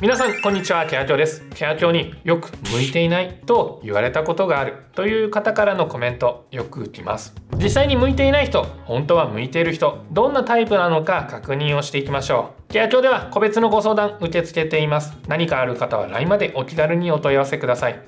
[0.00, 0.86] 皆さんこんにちは。
[0.86, 1.44] ケアチョウです。
[1.56, 4.84] ケアチョウによく向いていないと言われたことがある。
[4.92, 7.34] という方からのコメントよく来ます。
[7.56, 12.72] 実際に向いていない人本当は向いている人どんなタイプなのか確認をしていきましょう。
[12.72, 15.18] ケアチョウでは個別のご相談受け付けています。
[15.26, 18.00] 何かある方は LINE までお気軽にお問い合わせください。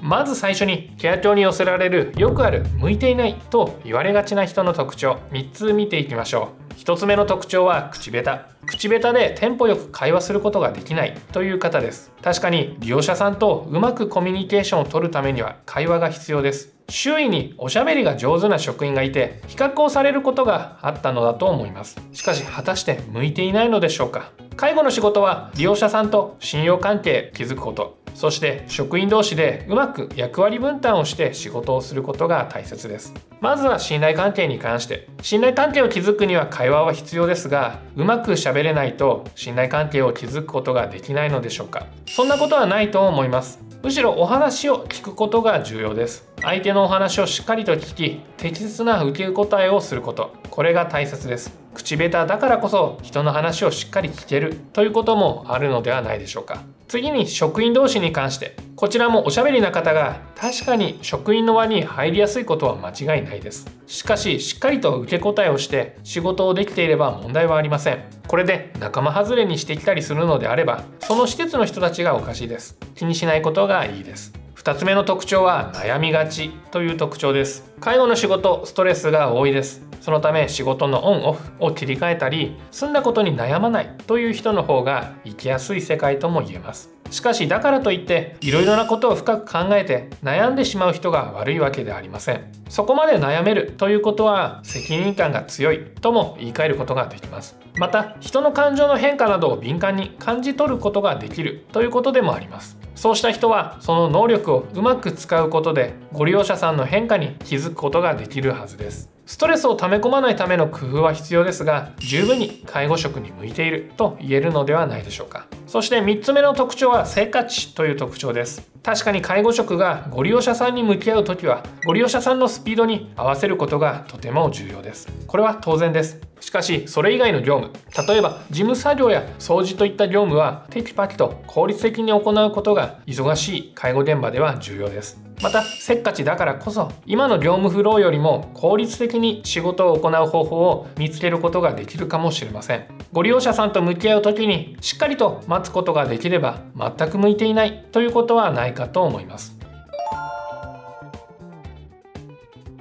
[0.00, 6.63] まず最初にケアチョウに寄せられるよくある向いていないと言われがちな人の特徴3つ見ていきましょう。
[6.76, 8.66] 1つ目の特徴は口下手。
[8.66, 12.12] 口下手でテンポよく会話することができないという方です。
[12.22, 16.74] 確かに利用者さんとうまくコミュニケーションを取るためには会話が必要です。
[16.88, 21.96] 周囲におしゃべりが上手な職員がいて比較をされることがあったのだと思います。
[22.12, 24.30] しかし果たして向いていないのでしょうか？
[24.56, 27.98] 介護の仕事は利用者さんと信用関係築くこと。
[28.14, 33.12] そして職員同士でうまく役割分担をして仕事をすることが大切です。
[33.40, 35.08] まずは信頼関係に関して。
[35.20, 41.86] 信頼関係を築くには会話は必要ですがうまく喋れないと信頼関係を築くことができないのでしょうか。
[42.06, 43.73] そんなことはないと思います。
[43.84, 46.26] むしろお話を聞くことが重要です。
[46.40, 50.32] 相手のお話をしっかりと聞き適切な受け答えをすること。
[50.48, 51.54] これが大切です。
[51.74, 54.54] 口下手だからこそ人の話をしっかり聞ける。
[54.72, 56.62] ということもあるのではないでしょうか。
[56.88, 58.56] 次に職員同士に関して。
[58.74, 63.66] こちらもおしゃべりな方が確かに職員の輪に入りやすいことは間違いないです。
[63.86, 68.02] しかししっかりと受け答えをして仕事をできていれば問題はありません。
[68.34, 72.76] これで仲間外れにしてきたりするのであればその施設の人たちがおかしいです。
[72.96, 74.32] 気にしないことがいいです。
[74.56, 77.72] 2つ目の特徴は悩みがちという特徴です。
[77.78, 79.86] 介護の仕事ストレスが多いです。
[80.00, 86.90] そのため仕事のオンオフを切り替えたり済んだことに悩まないという人の方が生きやすい世界とも言えます。
[87.14, 92.44] しかしだからといっていろいろなことを深く考えて悩んでしまう人が悪いわけではありません。
[92.68, 97.56] そこまで悩めるということは責任感が強いとも言い換えることができます。
[97.76, 102.76] また人の感情の変化などを敏感に感じ取ることができるということでもあります。
[102.96, 109.13] そうした人はその能力をうまく使うことでご利用者さんの変化に気づくことができるはずです。
[109.26, 115.46] ストレスを溜め込まないための工夫は必要ですが十分に介護職に向いていると言えるのではないでしょうか。
[115.66, 118.70] そして3つ目の特徴はせっかちという特徴です。
[118.82, 125.08] 確かに介護職がご利用者さんに向き合う時はご利用者さんのスピードに合わせることがとても重要です。
[125.26, 126.20] これは当然です。
[126.40, 127.72] しかしそれ以外の業務
[128.06, 135.23] 例えば事務作業や掃除といった業務はテキパキと効率的に行うことが忙しい介護現場では重要です。
[135.44, 142.86] またせっかちだからこそ今の業務フローよりも効率的に仕事を行う方法を見つけることができるかもしれません。
[143.12, 149.54] ご利用者さんと向き合う時にしっかりと待つことができれば全く向いていないということはないかと思います。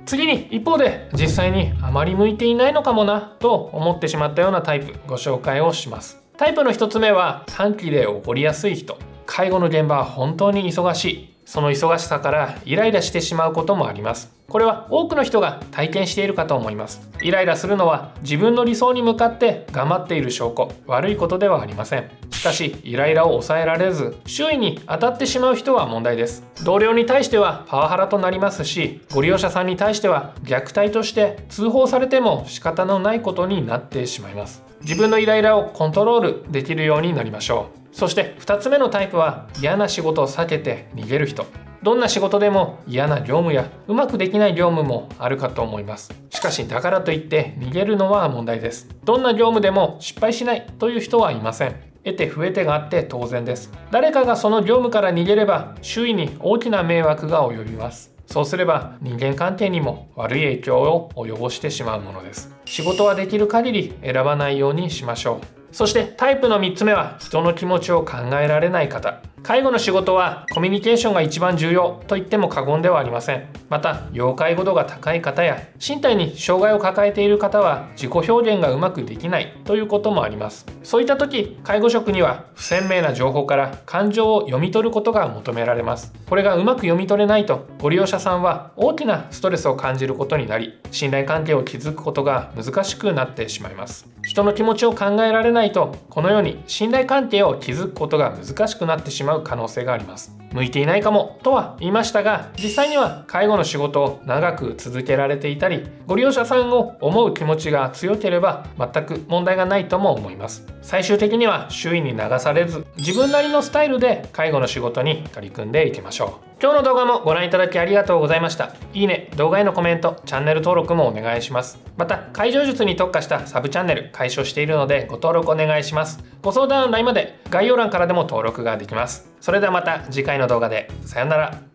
[0.05, 6.23] 次に一方で実際にあまり向いていないのかもなと思ってしまったようなタイプご紹介をします。
[6.37, 8.97] タイプの1つ目は短期で起こりやすい人。
[9.25, 11.32] 介護の現場は本当に忙しい。
[11.45, 14.33] その忙しさからイライラしてしまうこともあります。
[14.47, 17.09] これは多くの人が体験しているかと思います。
[17.21, 20.71] イライラするのは自分の理想に向かって頑張っている証拠。
[20.85, 22.09] 悪いことではありません。
[22.31, 26.43] しかしイライラを抑えられず周囲に当たってしまう人は問題です。
[26.63, 34.63] 同僚に対してはパワハラとなりますしご利用者さんに対しては虐待として通報されても仕方のないことになってしまいます。
[34.81, 37.82] 自分のイライラをコントロールできるようになりましょう。
[37.93, 41.45] そして2つ目のタイプは嫌な仕事を避けて逃げる人。
[41.83, 46.13] どんな仕事でも嫌な業務やうまくできない業務もあるかと思います。
[46.29, 48.89] しかしだからといって逃げるのは問題です。
[49.03, 51.75] どんな業務でも失敗しないという人はいません。
[52.05, 53.71] 得て増えてがあって当然です。
[53.91, 58.13] 誰かがその業務から逃げれば周囲に大きな迷惑が及びます。
[58.27, 62.55] そうすれば人間関係にも悪い影響を及ぼしてしまうものです。
[62.65, 65.62] 仕事はできる限り選ばないようにしましょう。
[65.73, 69.21] そしてタイプの3つ目は人の気持ちを考えられない方。
[69.43, 73.49] 介護の仕事はコミュニケーションが一番重要と言っても過言ではありません。
[73.67, 80.65] また要介護度が高い方や身体に障害を抱えている方は自己表現がうまくできないということもあります。
[80.81, 86.13] そういった時介護職には不鮮明な情報から感情を読み取ることが求められます。
[86.29, 94.07] これがうまく読み取れないとご利用者さんは大きなストレスを感じることになり信頼関係を築くことが難しくなってしまいます。
[94.23, 100.42] 人の気持ちを考えられないとこのように信頼関係を築くことが難しくなってしまう可能性があります。
[100.53, 118.73] 向いていないかもとは言いましたが実際には介護の仕事を長く続けられていたりご利用者さんを思う気持ちが強ければ全く問題がないとも思います最終的には周囲に流されず自分なりのスタイルで介護の仕事に取り組んでいきましょう今日の動画もご覧いただきありがとうございました。
[118.93, 121.77] いいね、動画へのコメント、チャンネル登録もお願いします。
[121.97, 126.23] また、解除術に特化したサブチャンネル解消しているのでご登録お願いします。
[126.41, 129.32] ご相談 LINE まで概要欄からでも登録ができます。
[129.43, 130.89] それではまた次回の動画で。
[131.05, 131.72] さよなら。